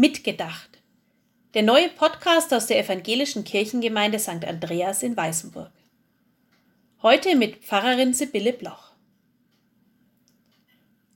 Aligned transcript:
Mitgedacht. 0.00 0.78
Der 1.54 1.64
neue 1.64 1.88
Podcast 1.88 2.54
aus 2.54 2.66
der 2.66 2.78
evangelischen 2.78 3.42
Kirchengemeinde 3.42 4.20
St. 4.20 4.44
Andreas 4.46 5.02
in 5.02 5.16
Weißenburg. 5.16 5.72
Heute 7.02 7.34
mit 7.34 7.64
Pfarrerin 7.64 8.14
Sibylle 8.14 8.52
Bloch. 8.52 8.92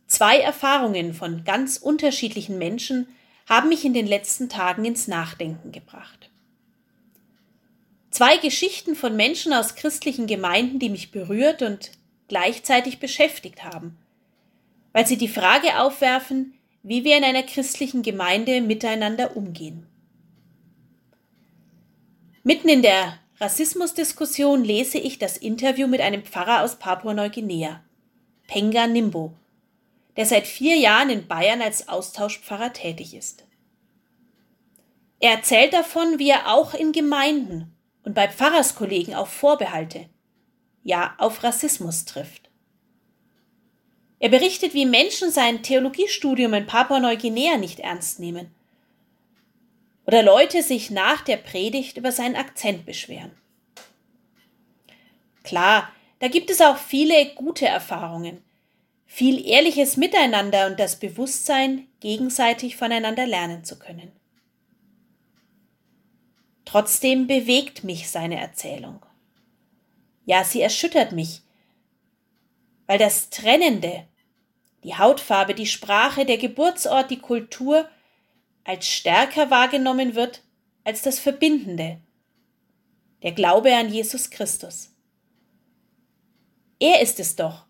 Zwei 0.08 0.38
Erfahrungen 0.38 1.14
von 1.14 1.44
ganz 1.44 1.76
unterschiedlichen 1.76 2.58
Menschen 2.58 3.06
haben 3.48 3.68
mich 3.68 3.84
in 3.84 3.94
den 3.94 4.08
letzten 4.08 4.48
Tagen 4.48 4.84
ins 4.84 5.06
Nachdenken 5.06 5.70
gebracht. 5.70 6.32
Zwei 8.10 8.36
Geschichten 8.38 8.96
von 8.96 9.14
Menschen 9.14 9.52
aus 9.52 9.76
christlichen 9.76 10.26
Gemeinden, 10.26 10.80
die 10.80 10.90
mich 10.90 11.12
berührt 11.12 11.62
und 11.62 11.92
gleichzeitig 12.26 12.98
beschäftigt 12.98 13.62
haben, 13.62 13.96
weil 14.92 15.06
sie 15.06 15.18
die 15.18 15.28
Frage 15.28 15.78
aufwerfen, 15.78 16.54
wie 16.82 17.04
wir 17.04 17.16
in 17.16 17.24
einer 17.24 17.42
christlichen 17.42 18.02
Gemeinde 18.02 18.60
miteinander 18.60 19.36
umgehen. 19.36 19.86
Mitten 22.42 22.68
in 22.68 22.82
der 22.82 23.18
Rassismusdiskussion 23.38 24.64
lese 24.64 24.98
ich 24.98 25.18
das 25.18 25.36
Interview 25.36 25.86
mit 25.86 26.00
einem 26.00 26.24
Pfarrer 26.24 26.62
aus 26.62 26.76
Papua-Neuguinea, 26.76 27.82
Penga 28.46 28.86
Nimbo, 28.86 29.32
der 30.16 30.26
seit 30.26 30.46
vier 30.46 30.76
Jahren 30.76 31.10
in 31.10 31.26
Bayern 31.26 31.62
als 31.62 31.88
Austauschpfarrer 31.88 32.72
tätig 32.72 33.14
ist. 33.14 33.44
Er 35.20 35.32
erzählt 35.32 35.72
davon, 35.72 36.18
wie 36.18 36.30
er 36.30 36.52
auch 36.52 36.74
in 36.74 36.92
Gemeinden 36.92 37.72
und 38.04 38.14
bei 38.14 38.28
Pfarrerskollegen 38.28 39.14
auf 39.14 39.28
Vorbehalte, 39.28 40.08
ja 40.82 41.14
auf 41.18 41.44
Rassismus 41.44 42.04
trifft. 42.04 42.41
Er 44.22 44.28
berichtet, 44.28 44.72
wie 44.72 44.86
Menschen 44.86 45.32
sein 45.32 45.64
Theologiestudium 45.64 46.54
in 46.54 46.64
Papua-Neuguinea 46.64 47.56
nicht 47.56 47.80
ernst 47.80 48.20
nehmen. 48.20 48.54
Oder 50.06 50.22
Leute 50.22 50.62
sich 50.62 50.92
nach 50.92 51.22
der 51.22 51.38
Predigt 51.38 51.96
über 51.96 52.12
seinen 52.12 52.36
Akzent 52.36 52.86
beschweren. 52.86 53.32
Klar, 55.42 55.92
da 56.20 56.28
gibt 56.28 56.50
es 56.50 56.60
auch 56.60 56.76
viele 56.76 57.34
gute 57.34 57.66
Erfahrungen, 57.66 58.44
viel 59.06 59.44
ehrliches 59.44 59.96
Miteinander 59.96 60.68
und 60.68 60.78
das 60.78 61.00
Bewusstsein, 61.00 61.88
gegenseitig 61.98 62.76
voneinander 62.76 63.26
lernen 63.26 63.64
zu 63.64 63.76
können. 63.76 64.12
Trotzdem 66.64 67.26
bewegt 67.26 67.82
mich 67.82 68.08
seine 68.08 68.38
Erzählung. 68.40 69.04
Ja, 70.26 70.44
sie 70.44 70.60
erschüttert 70.60 71.10
mich, 71.10 71.42
weil 72.86 72.98
das 72.98 73.28
Trennende, 73.30 74.06
die 74.84 74.96
Hautfarbe, 74.96 75.54
die 75.54 75.66
Sprache, 75.66 76.24
der 76.24 76.38
Geburtsort, 76.38 77.10
die 77.10 77.18
Kultur 77.18 77.88
als 78.64 78.88
stärker 78.88 79.50
wahrgenommen 79.50 80.14
wird 80.14 80.42
als 80.84 81.02
das 81.02 81.18
Verbindende, 81.18 82.00
der 83.22 83.32
Glaube 83.32 83.74
an 83.74 83.92
Jesus 83.92 84.30
Christus. 84.30 84.90
Er 86.80 87.00
ist 87.00 87.20
es 87.20 87.36
doch, 87.36 87.64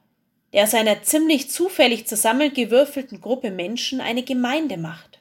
der 0.52 0.64
aus 0.64 0.74
einer 0.74 1.02
ziemlich 1.02 1.50
zufällig 1.50 2.06
zusammengewürfelten 2.06 3.20
Gruppe 3.20 3.50
Menschen 3.50 4.00
eine 4.00 4.22
Gemeinde 4.22 4.78
macht. 4.78 5.20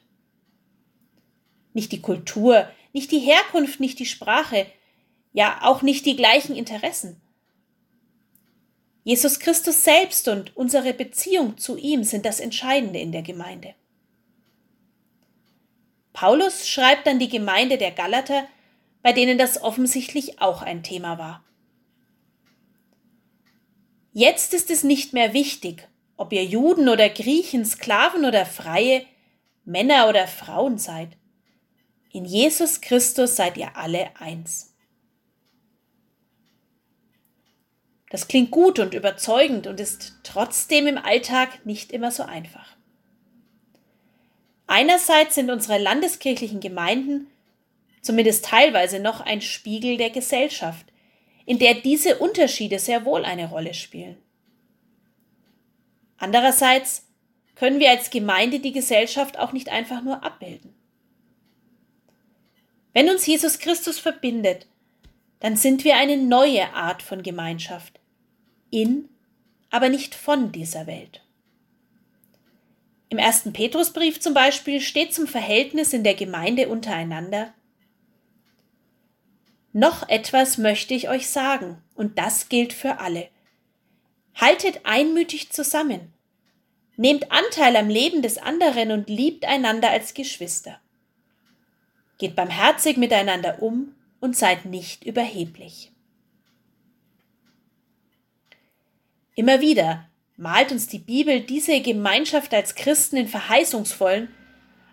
Nicht 1.74 1.92
die 1.92 2.00
Kultur, 2.00 2.68
nicht 2.92 3.10
die 3.10 3.18
Herkunft, 3.18 3.80
nicht 3.80 3.98
die 3.98 4.06
Sprache, 4.06 4.66
ja 5.32 5.60
auch 5.62 5.82
nicht 5.82 6.06
die 6.06 6.16
gleichen 6.16 6.56
Interessen. 6.56 7.20
Jesus 9.04 9.40
Christus 9.40 9.82
selbst 9.82 10.28
und 10.28 10.56
unsere 10.56 10.94
Beziehung 10.94 11.58
zu 11.58 11.76
ihm 11.76 12.04
sind 12.04 12.24
das 12.24 12.38
Entscheidende 12.38 13.00
in 13.00 13.10
der 13.10 13.22
Gemeinde. 13.22 13.74
Paulus 16.12 16.68
schreibt 16.68 17.08
an 17.08 17.18
die 17.18 17.28
Gemeinde 17.28 17.78
der 17.78 17.90
Galater, 17.90 18.46
bei 19.02 19.12
denen 19.12 19.38
das 19.38 19.60
offensichtlich 19.60 20.40
auch 20.40 20.62
ein 20.62 20.82
Thema 20.82 21.18
war. 21.18 21.44
Jetzt 24.12 24.54
ist 24.54 24.70
es 24.70 24.84
nicht 24.84 25.12
mehr 25.14 25.32
wichtig, 25.32 25.88
ob 26.16 26.32
ihr 26.32 26.44
Juden 26.44 26.88
oder 26.88 27.08
Griechen, 27.08 27.64
Sklaven 27.64 28.24
oder 28.24 28.46
Freie, 28.46 29.04
Männer 29.64 30.08
oder 30.08 30.28
Frauen 30.28 30.78
seid. 30.78 31.16
In 32.10 32.24
Jesus 32.24 32.80
Christus 32.80 33.36
seid 33.36 33.56
ihr 33.56 33.76
alle 33.76 34.10
eins. 34.20 34.71
Das 38.12 38.28
klingt 38.28 38.50
gut 38.50 38.78
und 38.78 38.92
überzeugend 38.92 39.66
und 39.66 39.80
ist 39.80 40.18
trotzdem 40.22 40.86
im 40.86 40.98
Alltag 40.98 41.64
nicht 41.64 41.92
immer 41.92 42.10
so 42.10 42.24
einfach. 42.24 42.76
Einerseits 44.66 45.34
sind 45.34 45.50
unsere 45.50 45.78
landeskirchlichen 45.78 46.60
Gemeinden 46.60 47.28
zumindest 48.02 48.44
teilweise 48.44 49.00
noch 49.00 49.22
ein 49.22 49.40
Spiegel 49.40 49.96
der 49.96 50.10
Gesellschaft, 50.10 50.84
in 51.46 51.58
der 51.58 51.74
diese 51.74 52.18
Unterschiede 52.18 52.78
sehr 52.78 53.06
wohl 53.06 53.24
eine 53.24 53.48
Rolle 53.48 53.72
spielen. 53.72 54.18
Andererseits 56.18 57.06
können 57.54 57.80
wir 57.80 57.90
als 57.90 58.10
Gemeinde 58.10 58.60
die 58.60 58.72
Gesellschaft 58.72 59.38
auch 59.38 59.52
nicht 59.52 59.70
einfach 59.70 60.02
nur 60.02 60.22
abbilden. 60.22 60.74
Wenn 62.92 63.08
uns 63.08 63.24
Jesus 63.24 63.58
Christus 63.58 63.98
verbindet, 63.98 64.66
dann 65.40 65.56
sind 65.56 65.84
wir 65.84 65.96
eine 65.96 66.18
neue 66.18 66.74
Art 66.74 67.02
von 67.02 67.22
Gemeinschaft, 67.22 68.01
in, 68.72 69.08
aber 69.70 69.88
nicht 69.88 70.14
von 70.16 70.50
dieser 70.50 70.88
Welt. 70.88 71.22
Im 73.08 73.18
ersten 73.18 73.52
Petrusbrief 73.52 74.20
zum 74.20 74.32
Beispiel 74.34 74.80
steht 74.80 75.14
zum 75.14 75.26
Verhältnis 75.26 75.92
in 75.92 76.02
der 76.02 76.14
Gemeinde 76.14 76.68
untereinander 76.68 77.52
Noch 79.74 80.08
etwas 80.08 80.58
möchte 80.58 80.94
ich 80.94 81.08
euch 81.08 81.28
sagen, 81.28 81.82
und 81.94 82.18
das 82.18 82.48
gilt 82.48 82.72
für 82.72 82.98
alle. 82.98 83.28
Haltet 84.34 84.80
einmütig 84.84 85.50
zusammen, 85.50 86.12
nehmt 86.96 87.30
Anteil 87.30 87.76
am 87.76 87.88
Leben 87.88 88.22
des 88.22 88.38
anderen 88.38 88.90
und 88.90 89.10
liebt 89.10 89.44
einander 89.44 89.90
als 89.90 90.14
Geschwister. 90.14 90.80
Geht 92.16 92.34
barmherzig 92.34 92.96
miteinander 92.96 93.62
um 93.62 93.94
und 94.20 94.36
seid 94.36 94.64
nicht 94.64 95.04
überheblich. 95.04 95.92
Immer 99.34 99.60
wieder 99.60 100.08
malt 100.36 100.72
uns 100.72 100.88
die 100.88 100.98
Bibel 100.98 101.40
diese 101.40 101.80
Gemeinschaft 101.80 102.52
als 102.52 102.74
Christen 102.74 103.16
in 103.16 103.28
verheißungsvollen, 103.28 104.28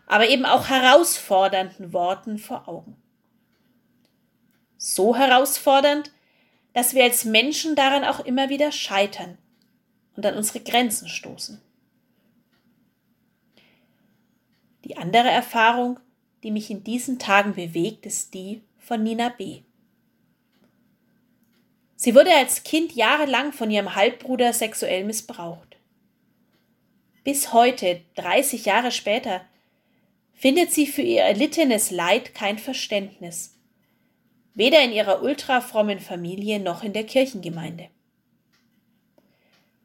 aber 0.07 0.27
eben 0.27 0.45
auch 0.45 0.69
herausfordernden 0.69 1.93
Worten 1.93 2.37
vor 2.37 2.67
Augen. 2.67 2.95
So 4.77 5.15
herausfordernd, 5.15 6.11
dass 6.73 6.93
wir 6.93 7.03
als 7.03 7.25
Menschen 7.25 7.75
daran 7.75 8.03
auch 8.03 8.21
immer 8.21 8.49
wieder 8.49 8.71
scheitern 8.71 9.37
und 10.15 10.25
an 10.25 10.35
unsere 10.35 10.61
Grenzen 10.61 11.09
stoßen. 11.09 11.61
Die 14.85 14.97
andere 14.97 15.29
Erfahrung, 15.29 15.99
die 16.43 16.51
mich 16.51 16.71
in 16.71 16.83
diesen 16.83 17.19
Tagen 17.19 17.53
bewegt, 17.53 18.05
ist 18.05 18.33
die 18.33 18.63
von 18.77 19.03
Nina 19.03 19.29
B. 19.29 19.63
Sie 22.01 22.15
wurde 22.15 22.33
als 22.33 22.63
Kind 22.63 22.93
jahrelang 22.93 23.51
von 23.51 23.69
ihrem 23.69 23.93
Halbbruder 23.93 24.53
sexuell 24.53 25.03
missbraucht. 25.03 25.75
Bis 27.25 27.51
heute, 27.51 27.99
30 28.15 28.63
Jahre 28.63 28.93
später, 28.93 29.41
findet 30.33 30.71
sie 30.71 30.87
für 30.87 31.01
ihr 31.01 31.23
erlittenes 31.23 31.91
Leid 31.91 32.33
kein 32.33 32.57
Verständnis, 32.57 33.57
weder 34.53 34.81
in 34.81 34.93
ihrer 34.93 35.21
ultrafrommen 35.21 35.99
Familie 35.99 36.61
noch 36.61 36.83
in 36.83 36.93
der 36.93 37.03
Kirchengemeinde. 37.03 37.89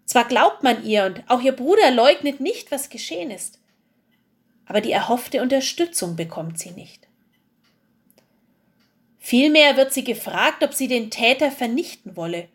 Zwar 0.04 0.26
glaubt 0.26 0.62
man 0.62 0.84
ihr 0.84 1.06
und 1.06 1.24
auch 1.26 1.40
ihr 1.40 1.50
Bruder 1.50 1.90
leugnet 1.90 2.38
nicht, 2.38 2.70
was 2.70 2.90
geschehen 2.90 3.32
ist, 3.32 3.58
aber 4.66 4.80
die 4.80 4.92
erhoffte 4.92 5.42
Unterstützung 5.42 6.14
bekommt 6.14 6.60
sie 6.60 6.70
nicht. 6.70 7.03
Vielmehr 9.26 9.78
wird 9.78 9.90
sie 9.94 10.04
gefragt, 10.04 10.62
ob 10.62 10.74
sie 10.74 10.86
den 10.86 11.10
Täter 11.10 11.50
vernichten 11.50 12.14
wolle 12.14 12.46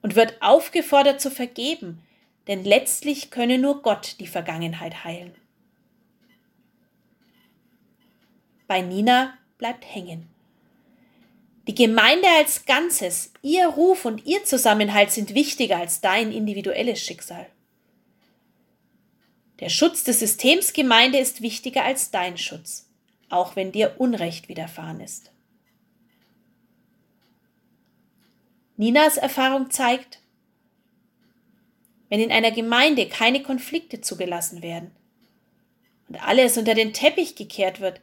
und 0.00 0.14
wird 0.14 0.40
aufgefordert 0.40 1.20
zu 1.20 1.32
vergeben, 1.32 2.00
denn 2.46 2.62
letztlich 2.62 3.32
könne 3.32 3.58
nur 3.58 3.82
Gott 3.82 4.20
die 4.20 4.28
Vergangenheit 4.28 5.02
heilen. 5.02 5.34
Bei 8.68 8.82
Nina 8.82 9.36
bleibt 9.58 9.84
hängen. 9.92 10.28
Die 11.66 11.74
Gemeinde 11.74 12.28
als 12.38 12.64
Ganzes, 12.64 13.32
ihr 13.42 13.66
Ruf 13.66 14.04
und 14.04 14.26
ihr 14.26 14.44
Zusammenhalt 14.44 15.10
sind 15.10 15.34
wichtiger 15.34 15.78
als 15.78 16.00
dein 16.00 16.30
individuelles 16.30 17.00
Schicksal. 17.00 17.48
Der 19.58 19.70
Schutz 19.70 20.04
des 20.04 20.20
Systems 20.20 20.72
Gemeinde 20.72 21.18
ist 21.18 21.42
wichtiger 21.42 21.82
als 21.82 22.12
dein 22.12 22.38
Schutz 22.38 22.86
auch 23.28 23.56
wenn 23.56 23.72
dir 23.72 23.96
Unrecht 23.98 24.48
widerfahren 24.48 25.00
ist. 25.00 25.32
Ninas 28.76 29.16
Erfahrung 29.16 29.70
zeigt, 29.70 30.20
wenn 32.08 32.20
in 32.20 32.30
einer 32.30 32.50
Gemeinde 32.50 33.08
keine 33.08 33.42
Konflikte 33.42 34.00
zugelassen 34.00 34.62
werden, 34.62 34.92
und 36.08 36.16
alles 36.22 36.56
unter 36.56 36.74
den 36.74 36.92
Teppich 36.92 37.34
gekehrt 37.34 37.80
wird, 37.80 38.00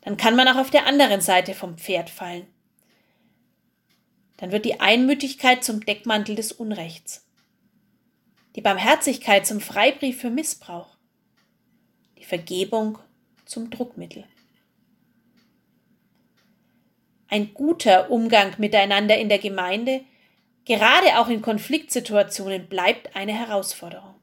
dann 0.00 0.16
kann 0.16 0.36
man 0.36 0.48
auch 0.48 0.56
auf 0.56 0.70
der 0.70 0.86
anderen 0.86 1.20
Seite 1.20 1.54
vom 1.54 1.78
Pferd 1.78 2.10
fallen. 2.10 2.46
Dann 4.36 4.52
wird 4.52 4.64
die 4.64 4.80
Einmütigkeit 4.80 5.64
zum 5.64 5.84
Deckmantel 5.84 6.34
des 6.34 6.52
Unrechts, 6.52 7.26
die 8.56 8.60
Barmherzigkeit 8.60 9.46
zum 9.46 9.60
Freibrief 9.60 10.20
für 10.20 10.30
Missbrauch, 10.30 10.96
die 12.18 12.24
Vergebung 12.24 12.98
zum 13.44 13.70
Druckmittel. 13.70 14.24
Ein 17.28 17.52
guter 17.54 18.10
Umgang 18.10 18.54
miteinander 18.58 19.18
in 19.18 19.28
der 19.28 19.38
Gemeinde, 19.38 20.04
gerade 20.64 21.18
auch 21.18 21.28
in 21.28 21.42
Konfliktsituationen, 21.42 22.68
bleibt 22.68 23.16
eine 23.16 23.32
Herausforderung. 23.32 24.14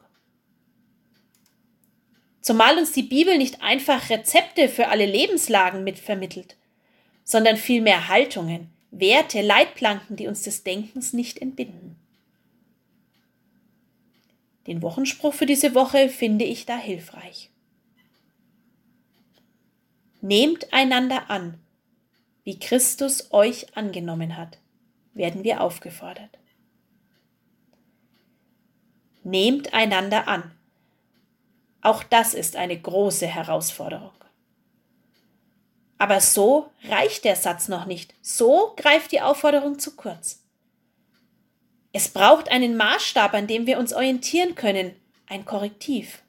Zumal 2.41 2.77
uns 2.77 2.91
die 2.91 3.03
Bibel 3.03 3.37
nicht 3.37 3.61
einfach 3.61 4.09
Rezepte 4.09 4.67
für 4.67 4.87
alle 4.87 5.05
Lebenslagen 5.05 5.83
mitvermittelt, 5.83 6.55
sondern 7.23 7.57
vielmehr 7.57 8.07
Haltungen, 8.07 8.69
Werte, 8.89 9.41
Leitplanken, 9.41 10.15
die 10.15 10.27
uns 10.27 10.41
des 10.41 10.63
Denkens 10.63 11.13
nicht 11.13 11.39
entbinden. 11.39 11.95
Den 14.67 14.81
Wochenspruch 14.81 15.33
für 15.33 15.45
diese 15.45 15.75
Woche 15.75 16.09
finde 16.09 16.45
ich 16.45 16.65
da 16.65 16.77
hilfreich. 16.77 17.49
Nehmt 20.21 20.71
einander 20.71 21.31
an, 21.31 21.59
wie 22.43 22.59
Christus 22.59 23.31
euch 23.31 23.75
angenommen 23.75 24.37
hat, 24.37 24.59
werden 25.13 25.43
wir 25.43 25.61
aufgefordert. 25.61 26.37
Nehmt 29.23 29.73
einander 29.73 30.27
an. 30.27 30.51
Auch 31.81 32.03
das 32.03 32.35
ist 32.35 32.55
eine 32.55 32.79
große 32.79 33.25
Herausforderung. 33.25 34.11
Aber 35.97 36.21
so 36.21 36.71
reicht 36.83 37.25
der 37.25 37.35
Satz 37.35 37.67
noch 37.67 37.85
nicht. 37.85 38.13
So 38.21 38.73
greift 38.77 39.11
die 39.11 39.21
Aufforderung 39.21 39.79
zu 39.79 39.95
kurz. 39.95 40.43
Es 41.93 42.09
braucht 42.09 42.49
einen 42.49 42.77
Maßstab, 42.77 43.33
an 43.33 43.47
dem 43.47 43.65
wir 43.65 43.77
uns 43.79 43.91
orientieren 43.91 44.53
können, 44.53 44.95
ein 45.27 45.45
Korrektiv. 45.45 46.21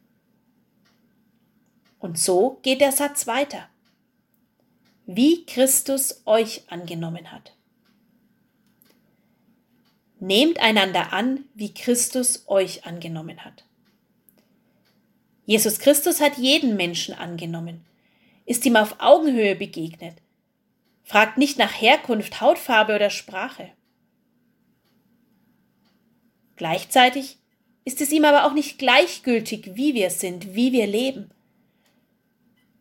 Und 1.99 2.19
so 2.19 2.59
geht 2.63 2.81
der 2.81 2.93
Satz 2.93 3.27
weiter. 3.27 3.69
Wie 5.15 5.45
Christus 5.45 6.23
euch 6.25 6.63
angenommen 6.69 7.33
hat. 7.33 7.55
Nehmt 10.21 10.59
einander 10.59 11.13
an, 11.13 11.45
wie 11.53 11.75
Christus 11.75 12.45
euch 12.47 12.87
angenommen 12.87 13.45
hat. 13.45 13.65
Jesus 15.45 15.81
Christus 15.81 16.23
hat 16.23 16.39
jeden 16.39 16.77
Menschen 16.77 17.15
angenommen, 17.15 17.85
ist 18.47 18.65
ihm 18.65 18.75
auf 18.75 18.97
Augenhöhe 19.01 19.55
begegnet, 19.55 20.15
fragt 21.03 21.37
nicht 21.37 21.59
nach 21.59 21.79
Herkunft, 21.79 22.41
Hautfarbe 22.41 22.95
oder 22.95 23.11
Sprache. 23.11 23.71
Gleichzeitig 26.57 27.37
ist 27.85 28.01
es 28.01 28.13
ihm 28.13 28.25
aber 28.25 28.47
auch 28.47 28.55
nicht 28.55 28.79
gleichgültig, 28.79 29.73
wie 29.75 29.93
wir 29.93 30.09
sind, 30.09 30.55
wie 30.55 30.73
wir 30.73 30.87
leben. 30.87 31.33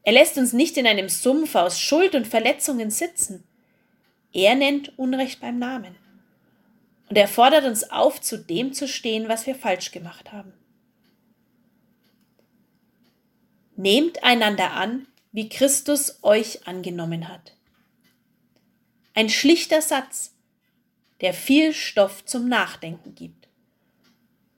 Er 0.03 0.13
lässt 0.13 0.38
uns 0.38 0.53
nicht 0.53 0.77
in 0.77 0.88
einem 0.88 1.09
Sumpf 1.09 1.56
aus 1.56 1.80
Schuld 1.80 2.15
und 2.15 2.27
Verletzungen 2.27 2.89
sitzen. 2.89 3.44
Er 4.33 4.56
nennt 4.56 4.98
Unrecht 4.98 5.39
beim 5.42 5.59
Namen. 5.59 5.95
Und 7.09 7.18
er 7.18 7.27
fordert 7.27 7.65
uns 7.65 7.92
auf, 7.92 8.21
zu 8.21 8.38
dem 8.38 8.74
zu 8.74 8.88
stehen, 8.88 9.27
was 9.27 9.45
wir 9.45 9.56
falsch 9.56 9.92
gemacht 9.92 10.31
haben. 10.31 10.53
Nehmt 13.75 14.24
einander 14.24 14.71
an, 14.71 15.07
wie 15.31 15.50
Christus 15.50 16.19
euch 16.24 16.68
angenommen 16.68 17.27
hat. 17.27 17.54
Ein 19.13 19.30
schlichter 19.30 19.81
Satz, 19.81 20.33
der 21.19 21.33
viel 21.33 21.74
Stoff 21.74 22.25
zum 22.25 22.47
Nachdenken 22.47 23.13
gibt 23.13 23.47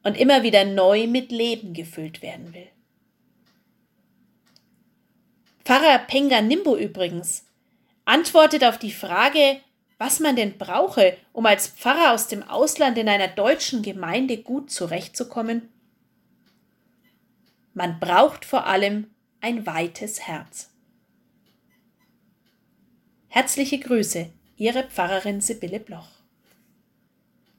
und 0.04 0.18
immer 0.18 0.44
wieder 0.44 0.66
neu 0.66 1.08
mit 1.08 1.32
Leben 1.32 1.74
gefüllt 1.74 2.22
werden 2.22 2.54
will. 2.54 2.68
Pfarrer 5.66 6.00
Penga 6.00 6.42
Nimbo 6.42 6.76
übrigens 6.76 7.46
antwortet 8.06 8.64
auf 8.64 8.78
die 8.78 8.92
Frage, 8.92 9.62
was 9.98 10.20
man 10.20 10.36
denn 10.36 10.58
brauche, 10.58 11.16
um 11.32 11.46
als 11.46 11.68
Pfarrer 11.68 12.14
aus 12.14 12.28
dem 12.28 12.44
Ausland 12.44 12.98
in 12.98 13.08
einer 13.08 13.30
deutschen 13.30 13.82
Gemeinde 13.82 14.38
gut 14.38 14.72
zurechtzukommen. 14.72 15.70
Man 17.74 18.00
braucht 18.00 18.44
vor 18.44 18.66
allem 18.66 19.10
ein 19.40 19.66
weites 19.66 20.28
Herz. 20.28 20.70
Herzliche 23.30 23.80
Grüße, 23.80 24.30
Ihre 24.58 24.84
Pfarrerin 24.84 25.42
Sibylle 25.42 25.80
Bloch. 25.80 26.13